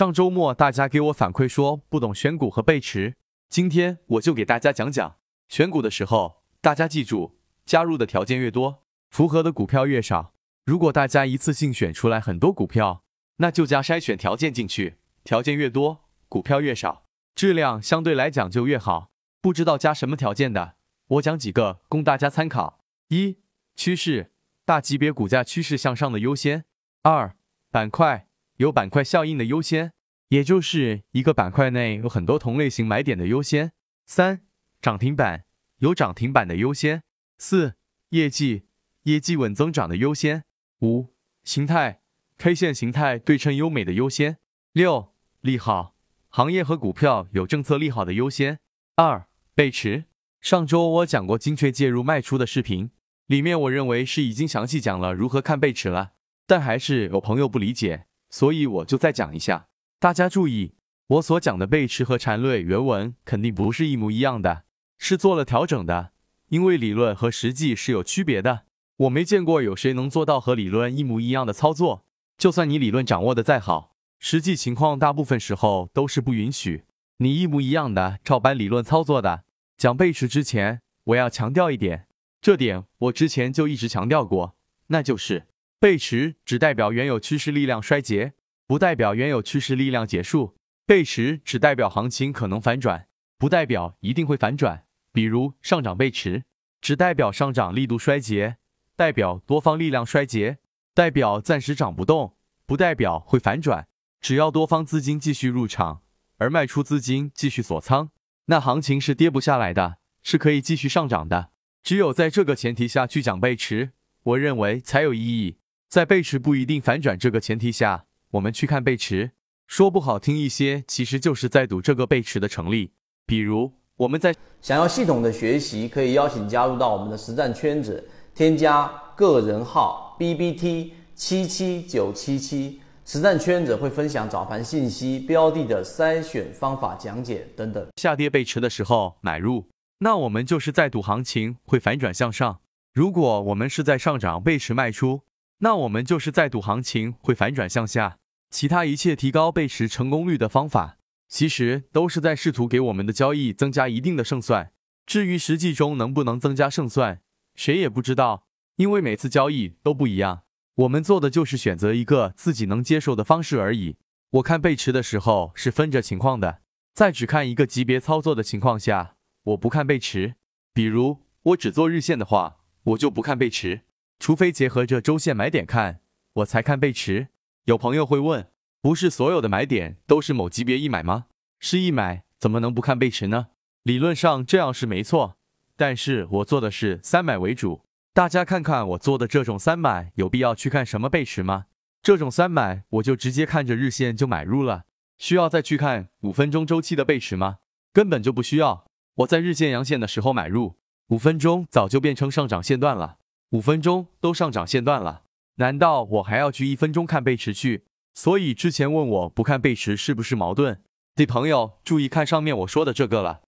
[0.00, 3.16] 上周末大家给我反馈说不懂选股和背驰，
[3.50, 10.32] 今天我就给大家讲讲选股的时候，大家记住，加入的条件越多，符合的股票越少。
[10.64, 13.04] 如果大家一次性选出来很多股票，
[13.36, 17.04] 那就加筛选条件进去，条件越多，股票越少，
[17.34, 19.10] 质量相对来讲就越好。
[19.42, 20.76] 不知道加什么条件的，
[21.08, 23.36] 我讲几个供大家参考：一、
[23.76, 24.32] 趋势，
[24.64, 26.62] 大级别股价趋势向上的优先；
[27.02, 27.36] 二、
[27.70, 28.29] 板块，
[28.60, 29.94] 有板块效应的优先，
[30.28, 33.70] 也就是一个板块内有很多同类型买点的优先；
[34.04, 34.42] 三、
[34.82, 35.44] 涨停板，
[35.78, 36.98] 有涨停板的优先；
[37.38, 37.76] 四、
[38.10, 38.66] 业绩，
[39.04, 40.44] 业绩稳增长的优先。
[40.82, 42.02] 五、形态
[42.36, 44.36] ，K 线形态对称优美的优先。
[44.74, 45.96] 六、利好，
[46.28, 48.58] 行业和股票有政策利好的优先。
[48.96, 50.04] 二、背驰。
[50.42, 52.90] 上周我讲过精确介入卖出的视频，
[53.24, 56.12] 里面我认为是已经详细讲了如何看背驰了，
[56.46, 59.66] 但还是有朋友不理解，所以我就再讲一下。
[59.98, 60.74] 大家注意，
[61.08, 64.62] 我所讲的背驰和缠论原文肯定不是一模一样的，
[64.96, 66.12] 是做了调整的，
[66.48, 68.62] 因为理论和实际是有区别的。
[68.96, 72.04] 我没见过有谁能做到和理论一模一样的操作。
[72.38, 76.84] 就算你理论掌握的再好，实际情况大部分时候都是不允许
[77.18, 79.44] 你一模一样的照搬理论操作的。
[79.76, 82.06] 讲背驰之前，我要强调一点，
[82.40, 84.56] 这点我之前就一直强调过，
[84.86, 85.46] 那就是
[85.80, 88.34] 背驰只代表原有趋势力量衰竭，
[88.66, 90.54] 不代表原有趋势力量结束。
[90.84, 93.06] 背驰只代表行情可能反转，
[93.38, 94.84] 不代表一定会反转。
[95.10, 96.44] 比如上涨背驰，
[96.82, 98.58] 只代表上涨力度衰竭。
[98.94, 100.58] 代表多方力量衰竭，
[100.92, 103.88] 代表暂时涨不动，不代表会反转。
[104.20, 106.02] 只要多方资金继续入场，
[106.36, 108.10] 而卖出资金继续锁仓，
[108.44, 111.52] 那行情是跌不下来的，是可以继续上涨的。
[111.82, 113.92] 只有在这个前提下去讲背驰，
[114.24, 115.56] 我认为才有意义。
[115.90, 119.32] 在背驰不一定反转这个前提下，我们去看背驰，
[119.66, 122.92] 说不好听一些，其实就是在赌这个背驰的成立。
[123.26, 128.08] 比如我们在想要系统的学习，可以邀请加入到我们的实战圈子。
[128.32, 137.84] 添加个人号 b b t 七七九七七，实战圈子会分享早盘信息、标的的筛选方法讲解等等。
[137.96, 139.66] 下跌背驰的时候买入，
[139.98, 142.60] 那我们就是在赌行情会反转向上；
[142.94, 145.22] 如果我们是在上涨背驰卖出，
[145.60, 148.18] 那我们就是在赌行情会反转向下。
[148.50, 150.98] 其他一切提高背驰成功率的方法，
[151.28, 154.72] 其实都是在试图给我们的交易增加一定的胜算。
[155.06, 157.20] 至于实际中能不能增加胜算，
[157.54, 160.42] 谁也不知道，因为每次交易都不一样。
[160.76, 163.96] 我们做的就是选择一个自己能接受的方式而已。
[164.30, 166.62] 我看背驰的时候是分着情况的，
[166.94, 170.36] 在只看一个级别操作的情况下，我不看背驰。
[170.72, 173.82] 比如我只做日线的话，我就不看背驰，
[174.20, 176.00] 除非结合着周线买点看，
[176.34, 177.28] 我才看背驰。
[177.64, 178.46] 有朋友会问，
[178.82, 181.24] 不是所有的买点都是某级别一买吗？
[181.58, 183.46] 是一买，怎么能不看背驰呢？
[183.82, 185.38] 理论上这样是没错。
[185.74, 187.80] 但是我做的是三买为主，
[188.12, 191.64] 大家看看我做的这种三买，有必要去看什么背驰吗？
[192.02, 194.84] 这种三买我就直接看着日线就买入了，
[195.16, 197.60] 需要再去看五分钟周期的背驰吗？
[197.94, 198.84] 根本就不需要。
[199.14, 200.76] 我在日线阳线的时候买入，
[201.08, 203.16] 五分钟早就变成上涨线段了，
[203.50, 205.22] 五分钟都上涨线段了，
[205.56, 207.82] 难道我还要去一分钟看背驰去？
[208.14, 210.80] 所以之前问我不看背驰是不是矛盾？
[211.16, 213.40] 的朋友注意看上面我说的这个了。